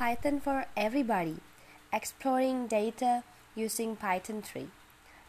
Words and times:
Python 0.00 0.40
for 0.40 0.64
Everybody 0.78 1.36
Exploring 1.92 2.68
Data 2.68 3.22
Using 3.54 3.96
Python 3.96 4.40
3. 4.40 4.68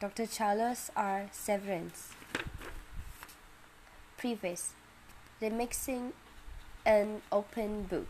Dr. 0.00 0.26
Charles 0.26 0.90
R. 0.96 1.28
Severance. 1.30 2.08
Preface 4.16 4.70
Remixing 5.40 6.10
an 6.84 7.22
Open 7.30 7.84
Book. 7.84 8.08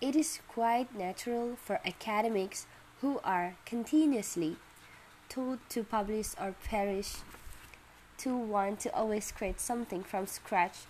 It 0.00 0.14
is 0.14 0.38
quite 0.46 0.96
natural 0.96 1.56
for 1.56 1.80
academics 1.84 2.66
who 3.00 3.18
are 3.24 3.56
continuously 3.66 4.54
told 5.28 5.58
to 5.70 5.82
publish 5.82 6.28
or 6.40 6.54
perish 6.64 7.16
to 8.18 8.36
want 8.36 8.78
to 8.86 8.94
always 8.94 9.32
create 9.32 9.58
something 9.58 10.04
from 10.04 10.28
scratch 10.28 10.86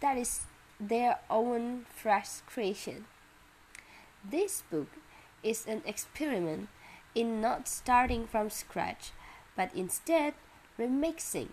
that 0.00 0.18
is 0.18 0.40
their 0.80 1.20
own 1.30 1.86
fresh 1.94 2.40
creation. 2.44 3.04
This 4.30 4.62
book 4.70 4.86
is 5.42 5.66
an 5.66 5.82
experiment 5.84 6.68
in 7.14 7.42
not 7.42 7.68
starting 7.68 8.26
from 8.26 8.48
scratch, 8.48 9.10
but 9.54 9.68
instead 9.74 10.32
remixing 10.78 11.48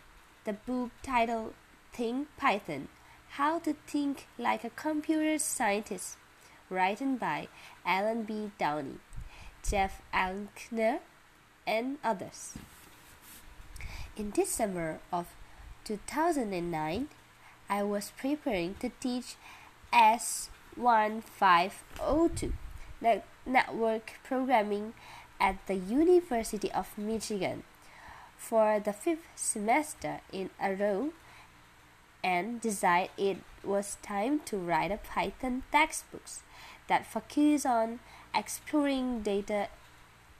the 0.46 0.54
book 0.54 0.92
titled 1.04 1.54
Think 1.92 2.30
Python 2.38 2.88
How 3.32 3.60
to 3.60 3.76
Think 3.86 4.28
Like 4.38 4.64
a 4.64 4.70
Computer 4.70 5.38
Scientist, 5.38 6.16
written 6.70 7.18
by 7.18 7.50
Allen 7.86 8.24
B. 8.24 8.52
Downey, 8.58 9.00
Jeff 9.68 10.02
Elkner, 10.14 11.00
and 11.68 11.98
others. 12.06 12.54
In 14.16 14.32
December 14.32 15.02
of 15.12 15.28
2009, 15.84 17.10
I 17.70 17.84
was 17.84 18.14
preparing 18.18 18.76
to 18.76 18.92
teach 19.02 19.36
S1502 19.94 22.54
network 23.46 24.14
programming 24.24 24.94
at 25.40 25.56
the 25.68 25.76
University 25.76 26.72
of 26.72 26.98
Michigan 26.98 27.64
for 28.38 28.80
the 28.80 28.94
fifth 28.94 29.28
semester 29.36 30.22
in 30.32 30.50
a 30.62 30.74
row 30.74 31.12
and 32.24 32.62
decided 32.62 33.10
it 33.18 33.38
was 33.64 33.98
time 34.02 34.40
to 34.46 34.58
write 34.58 34.92
a 34.92 34.98
Python 34.98 35.64
textbooks 35.72 36.42
that 36.88 37.06
focus 37.06 37.66
on 37.66 38.00
exploring 38.36 39.22
data 39.22 39.68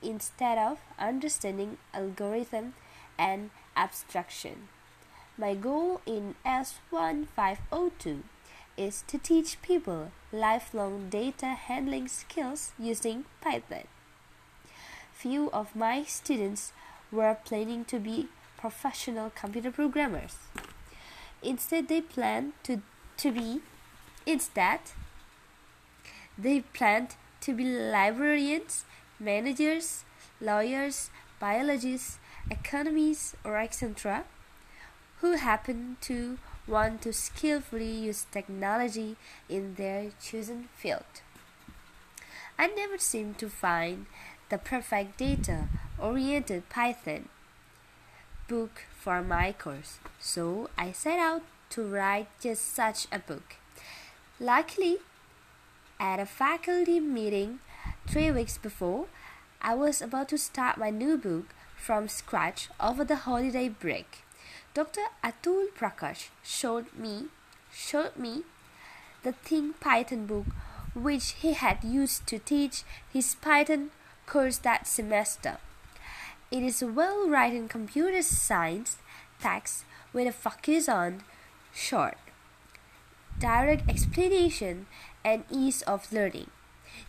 instead 0.02 0.58
of 0.58 0.80
understanding 1.00 1.78
algorithm 1.94 2.74
and 3.18 3.50
abstraction. 3.76 4.68
My 5.38 5.56
goal 5.56 6.02
in 6.06 6.36
S1502 6.46 8.22
is 8.78 9.04
to 9.08 9.18
teach 9.18 9.62
people 9.62 10.12
lifelong 10.32 11.10
data 11.10 11.48
handling 11.48 12.08
skills 12.08 12.72
using 12.80 13.26
Python. 13.42 13.84
Few 15.14 15.52
of 15.52 15.76
my 15.76 16.04
students 16.04 16.74
were 17.12 17.38
planning 17.46 17.86
to 17.86 18.00
be 18.00 18.28
professional 18.58 19.32
computer 19.32 19.72
programmers. 19.72 20.36
Instead 21.44 21.88
they 21.88 22.02
planned 22.02 22.54
to, 22.64 22.82
to 23.18 23.32
be 23.32 23.62
instead 24.26 24.80
they 26.38 26.62
planned 26.74 27.16
to 27.42 27.54
be 27.54 27.66
librarians, 27.66 28.86
managers, 29.20 30.04
lawyers, 30.40 31.10
biologists, 31.40 32.20
economists, 32.50 33.36
or 33.44 33.58
etc 33.58 34.24
who 35.22 35.34
happen 35.38 35.98
to 36.02 36.40
want 36.72 37.02
to 37.02 37.12
skillfully 37.12 37.92
use 37.92 38.26
technology 38.32 39.18
in 39.50 39.76
their 39.76 40.12
chosen 40.24 40.70
field. 40.78 41.22
I 42.58 42.68
never 42.68 42.98
seem 42.98 43.34
to 43.36 43.50
find 43.50 44.06
the 44.50 44.58
perfect 44.58 45.18
data 45.18 45.68
oriented 46.00 46.70
Python 46.70 47.28
book 48.48 48.84
for 48.98 49.22
my 49.22 49.52
course, 49.52 50.00
so 50.20 50.70
I 50.78 50.92
set 50.92 51.20
out 51.20 51.42
to 51.72 51.84
write 51.84 52.28
just 52.40 52.74
such 52.74 53.08
a 53.12 53.20
book. 53.20 53.56
Luckily, 54.40 54.98
at 56.00 56.20
a 56.20 56.26
faculty 56.26 57.00
meeting 57.00 57.60
three 58.08 58.32
weeks 58.32 58.58
before, 58.58 59.06
I 59.62 59.76
was 59.76 60.02
about 60.02 60.30
to 60.30 60.38
start 60.38 60.78
my 60.78 60.90
new 60.90 61.18
book 61.18 61.46
from 61.78 62.08
scratch 62.08 62.70
over 62.80 63.04
the 63.04 63.28
holiday 63.28 63.70
break. 63.70 64.24
Dr. 64.74 65.02
Atul 65.22 65.68
Prakash 65.78 66.30
showed 66.44 66.94
me 66.94 67.26
showed 67.74 68.16
me 68.16 68.44
the 69.22 69.34
Think 69.34 69.82
Python 69.82 70.26
book 70.26 70.46
which 70.94 71.32
he 71.42 71.52
had 71.52 71.84
used 71.84 72.26
to 72.28 72.40
teach 72.40 72.84
his 73.12 73.36
Python 73.36 73.92
course 74.26 74.60
that 74.60 74.88
semester. 74.88 75.58
It 76.52 76.64
is 76.64 76.82
a 76.82 76.88
well-written 76.88 77.68
computer 77.68 78.22
science 78.22 78.98
text 79.42 79.84
with 80.14 80.28
a 80.28 80.32
focus 80.32 80.88
on 80.88 81.24
short, 81.74 82.18
direct 83.40 83.90
explanation 83.90 84.86
and 85.24 85.44
ease 85.52 85.82
of 85.82 86.14
learning. 86.14 86.50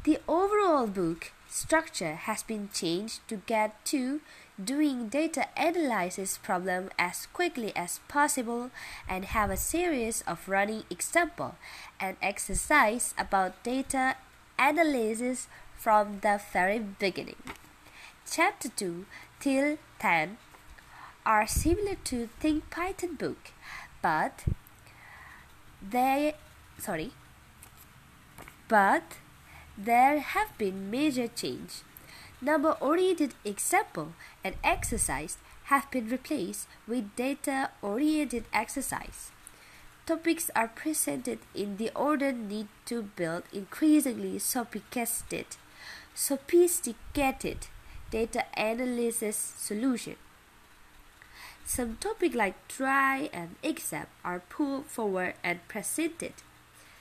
The 0.03 0.19
overall 0.27 0.89
book 0.89 1.31
structure 1.53 2.15
has 2.15 2.43
been 2.43 2.71
changed 2.73 3.21
to 3.29 3.37
get 3.37 3.85
to 3.85 4.23
doing 4.63 5.09
data 5.09 5.49
analysis 5.55 6.39
problem 6.39 6.89
as 6.99 7.27
quickly 7.35 7.77
as 7.77 8.01
possible 8.09 8.71
and 9.07 9.27
have 9.27 9.51
a 9.51 9.57
series 9.57 10.23
of 10.23 10.49
running 10.49 10.85
example 10.89 11.57
and 12.01 12.17
exercise 12.23 13.13
about 13.19 13.63
data 13.63 14.17
analysis 14.59 15.47
from 15.77 16.21
the 16.21 16.41
very 16.53 16.79
beginning. 16.79 17.43
Chapter 18.25 18.71
2 18.71 19.05
till 19.39 19.77
10 19.99 20.39
are 21.27 21.47
similar 21.47 21.97
to 22.05 22.31
Think 22.41 22.71
Python 22.71 23.17
book, 23.17 23.51
but 24.01 24.45
they 25.83 26.35
sorry 26.79 27.13
but 28.69 29.03
there 29.77 30.21
have 30.21 30.57
been 30.59 30.91
major 30.91 31.29
change. 31.29 31.83
Number-oriented 32.41 33.35
example 33.45 34.13
and 34.43 34.57
exercise 34.65 35.39
have 35.65 35.91
been 35.91 36.09
replaced 36.09 36.67
with 36.87 37.15
data-oriented 37.17 38.45
exercise. 38.53 39.31
Topics 40.05 40.51
are 40.57 40.69
presented 40.69 41.39
in 41.55 41.77
the 41.77 41.91
order 41.95 42.33
need 42.33 42.67
to 42.87 43.03
build 43.03 43.45
increasingly 43.53 44.39
sophisticated, 44.41 45.47
sophisticated 46.15 47.69
data 48.11 48.45
analysis 48.57 49.37
solution. 49.37 50.17
Some 51.65 51.97
topics 52.01 52.35
like 52.35 52.57
try 52.67 53.31
and 53.33 53.55
exam 53.63 54.07
are 54.25 54.41
pulled 54.41 54.87
forward 54.87 55.35
and 55.45 55.67
presented 55.69 56.35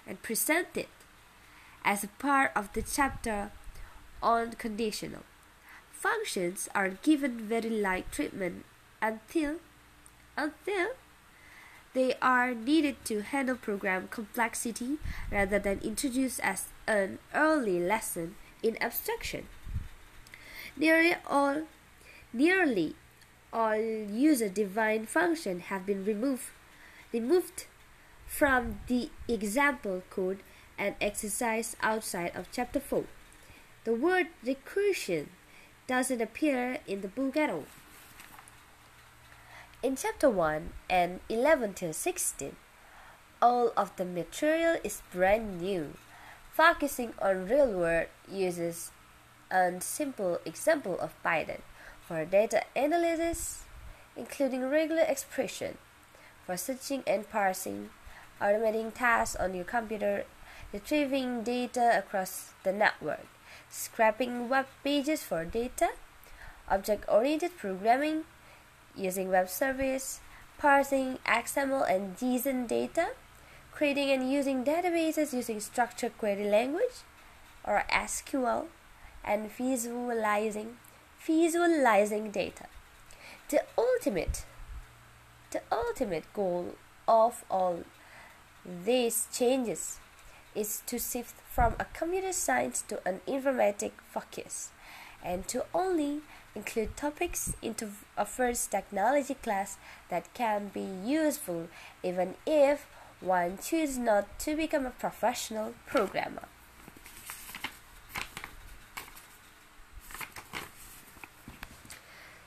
and 0.06 0.22
presented 0.22 0.88
as 1.84 2.04
a 2.04 2.08
part 2.20 2.52
of 2.56 2.72
the 2.74 2.82
chapter 2.82 3.52
on 4.22 4.52
conditional. 4.54 5.24
Functions 5.92 6.70
are 6.74 6.90
given 6.90 7.48
very 7.48 7.70
light 7.70 8.12
treatment 8.12 8.66
until 9.02 9.58
until 10.38 10.90
they 11.94 12.14
are 12.22 12.54
needed 12.54 12.96
to 13.06 13.22
handle 13.22 13.56
program 13.56 14.08
complexity 14.08 14.98
rather 15.30 15.60
than 15.60 15.80
introduced 15.80 16.40
as 16.40 16.68
an 16.88 17.20
early 17.36 17.80
lesson 17.80 18.36
in 18.64 18.82
abstraction. 18.82 19.46
Nearly 20.78 21.16
all 21.28 21.64
nearly 22.34 22.96
all 23.52 23.76
user-defined 23.76 25.10
functions 25.10 25.64
have 25.64 25.86
been 25.86 26.06
removed 26.06 26.50
removed 27.12 27.66
from 28.26 28.80
the 28.88 29.10
example 29.28 30.02
code 30.10 30.40
and 30.82 30.96
exercise 31.00 31.76
outside 31.84 32.32
of 32.36 32.50
chapter 32.52 32.80
4. 32.80 33.04
The 33.84 33.94
word 33.94 34.28
recursion 34.44 35.28
doesn't 35.86 36.22
appear 36.22 36.80
in 36.88 37.02
the 37.02 37.08
book 37.08 37.38
at 37.38 37.52
all. 37.52 37.66
In 39.84 39.96
chapter 39.96 40.28
1 40.28 40.72
and 40.90 41.20
11 41.30 41.74
till 41.76 41.94
16, 41.94 42.56
all 43.42 43.72
of 43.78 43.96
the 43.98 44.06
material 44.06 44.78
is 44.84 45.04
brand 45.14 45.62
new, 45.62 45.94
focusing 46.52 47.14
on 47.22 47.48
real 47.48 47.72
world 47.72 48.08
uses 48.30 48.90
and 49.52 49.84
simple 49.84 50.40
example 50.46 50.98
of 51.00 51.14
Python 51.22 51.62
for 52.08 52.26
data 52.26 52.64
analysis, 52.76 53.66
including 54.18 54.68
regular 54.68 55.04
expression, 55.04 55.78
for 56.46 56.58
searching 56.58 57.04
and 57.06 57.30
parsing, 57.30 57.90
automating 58.42 58.94
tasks 58.94 59.36
on 59.36 59.54
your 59.54 59.66
computer, 59.66 60.26
retrieving 60.74 61.44
data 61.44 61.98
across 61.98 62.54
the 62.64 62.72
network, 62.72 63.28
scraping 63.70 64.50
web 64.50 64.68
pages 64.84 65.24
for 65.24 65.46
data, 65.46 65.90
object-oriented 66.70 67.58
programming, 67.58 68.24
using 68.96 69.30
web 69.30 69.50
service, 69.50 70.20
parsing 70.58 71.18
XML 71.26 71.90
and 71.90 72.18
JSON 72.18 72.68
data, 72.68 73.10
creating 73.72 74.12
and 74.12 74.32
using 74.32 74.64
databases 74.64 75.34
using 75.34 75.60
structured 75.60 76.18
query 76.18 76.50
language, 76.50 77.04
or 77.64 77.84
SQL 77.90 78.66
and 79.24 79.52
visualizing 79.52 80.78
visualizing 81.26 82.32
data. 82.32 82.66
The 83.50 83.64
ultimate 83.78 84.46
the 85.52 85.62
ultimate 85.72 86.24
goal 86.34 86.76
of 87.08 87.44
all 87.52 87.84
these 88.86 89.28
changes 89.34 90.00
is 90.56 90.82
to 90.86 91.00
shift 91.00 91.36
from 91.50 91.76
a 91.80 91.86
computer 91.86 92.34
science 92.34 92.82
to 92.88 93.00
an 93.08 93.22
informatic 93.28 93.92
focus 94.10 94.70
and 95.24 95.48
to 95.48 95.66
only 95.74 96.22
include 96.56 96.98
topics 96.98 97.54
into 97.62 97.90
a 98.18 98.26
first 98.26 98.72
technology 98.72 99.36
class 99.36 99.78
that 100.10 100.34
can 100.34 100.70
be 100.74 100.86
useful 101.06 101.68
even 102.04 102.36
if 102.46 102.88
one 103.22 103.58
chooses 103.58 103.98
not 103.98 104.40
to 104.40 104.56
become 104.56 104.86
a 104.86 104.90
professional 104.90 105.74
programmer. 105.86 106.48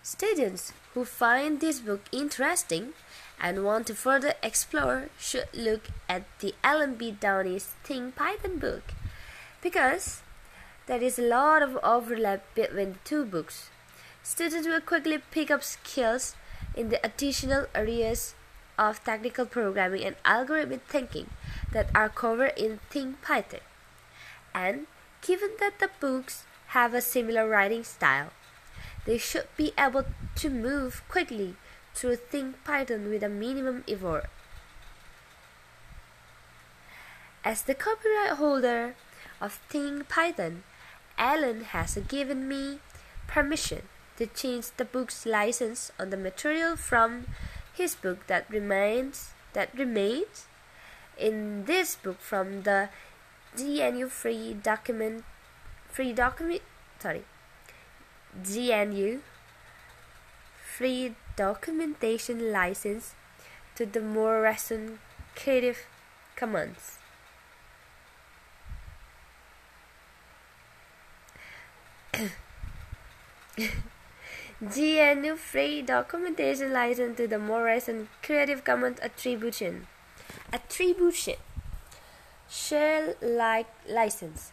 Students 0.03 0.73
who 0.93 1.05
find 1.05 1.61
this 1.61 1.81
book 1.81 2.03
interesting 2.13 2.93
and 3.41 3.65
want 3.65 3.87
to 3.87 3.95
further 3.95 4.35
explore 4.43 5.09
should 5.19 5.49
look 5.53 5.89
at 6.09 6.25
the 6.41 6.55
Allen 6.63 6.95
B. 6.95 7.11
Downey's 7.13 7.75
Think 7.85 8.17
Python 8.17 8.59
book 8.59 8.95
because 9.63 10.23
there 10.87 11.03
is 11.03 11.19
a 11.19 11.23
lot 11.23 11.63
of 11.63 11.79
overlap 11.83 12.43
between 12.55 12.93
the 12.93 12.99
two 13.05 13.25
books. 13.25 13.71
Students 14.23 14.69
will 14.69 14.81
quickly 14.81 15.19
pick 15.31 15.51
up 15.51 15.63
skills 15.63 16.37
in 16.75 16.89
the 16.89 17.05
additional 17.05 17.67
areas 17.75 18.35
of 18.79 19.03
technical 19.05 19.47
programming 19.47 20.05
and 20.05 20.17
algorithmic 20.25 20.81
thinking 20.89 21.31
that 21.73 21.89
are 21.95 22.09
covered 22.09 22.53
in 22.57 22.81
Think 22.91 23.23
Python. 23.23 23.61
And 24.55 24.87
given 25.23 25.51
that 25.61 25.79
the 25.79 25.91
books 26.01 26.45
have 26.69 26.95
a 26.95 27.01
similar 27.01 27.49
writing 27.49 27.85
style, 27.85 28.31
they 29.05 29.19
should 29.19 29.49
be 29.57 29.73
able 29.79 30.05
to 30.37 30.51
move 30.51 31.03
quickly 31.09 31.57
through 31.95 32.17
Think 32.17 32.63
Python 32.65 33.09
with 33.09 33.23
a 33.23 33.29
minimum 33.29 33.85
effort. 33.89 34.27
As 37.45 37.63
the 37.63 37.75
copyright 37.75 38.39
holder 38.39 38.97
of 39.41 39.61
Think 39.69 40.09
Python, 40.09 40.65
Allen 41.17 41.63
has 41.65 41.97
given 42.09 42.49
me 42.49 42.81
permission 43.27 43.83
to 44.17 44.27
change 44.27 44.71
the 44.77 44.85
book's 44.85 45.27
license 45.27 45.91
on 45.99 46.11
the 46.11 46.17
material 46.17 46.77
from 46.77 47.27
his 47.73 47.95
book 47.95 48.27
that 48.27 48.49
remains 48.49 49.33
that 49.53 49.77
remains 49.77 50.47
in 51.19 51.65
this 51.65 51.97
book 51.97 52.21
from 52.21 52.63
the 52.63 52.89
GNU 53.57 54.09
free 54.09 54.55
document 54.55 55.25
free 55.91 56.13
document 56.13 56.63
sorry 56.99 57.25
GNU 58.35 59.21
free 60.65 61.15
documentation 61.37 62.53
license 62.53 63.15
to 63.77 63.87
the 63.87 64.01
more 64.01 64.43
recent 64.43 64.99
Creative 65.35 65.79
Commons. 66.37 66.99
GNU 74.61 75.37
Free 75.37 75.83
Documentation 75.83 76.73
License 76.73 77.17
to 77.17 77.27
the 77.27 77.39
more 77.39 77.65
recent 77.65 78.09
Creative 78.23 78.63
Commons 78.63 79.01
Attribution. 79.01 79.87
Attribution. 80.53 81.35
Share 82.49 83.17
like 83.21 83.67
license. 83.89 84.53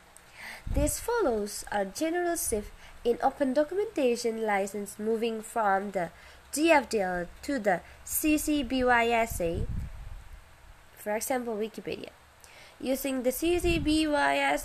This 0.74 1.00
follows 1.00 1.64
a 1.72 1.86
general 1.86 2.36
shift 2.36 2.72
in 3.04 3.20
open 3.22 3.54
documentation 3.54 4.44
license 4.44 4.98
moving 4.98 5.42
from 5.42 5.92
the 5.92 6.10
GFDL 6.54 7.28
to 7.44 7.60
the 7.60 7.82
CC 8.06 8.68
for 10.98 11.16
example 11.16 11.56
Wikipedia. 11.56 12.10
Using 12.80 13.24
the 13.24 13.30
CC 13.30 13.82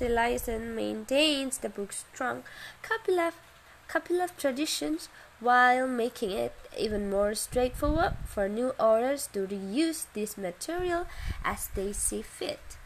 license 0.08 0.74
maintains 0.74 1.58
the 1.58 1.68
book's 1.68 2.04
strong 2.12 2.42
copyleft, 2.82 3.40
copyleft 3.88 4.36
traditions 4.38 5.08
while 5.38 5.86
making 5.86 6.30
it 6.30 6.54
even 6.78 7.10
more 7.10 7.34
straightforward 7.34 8.14
for 8.24 8.48
new 8.48 8.70
authors 8.78 9.28
to 9.32 9.46
reuse 9.46 10.06
this 10.14 10.38
material 10.38 11.06
as 11.44 11.68
they 11.74 11.92
see 11.92 12.22
fit. 12.22 12.78